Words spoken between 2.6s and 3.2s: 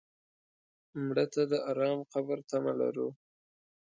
لرو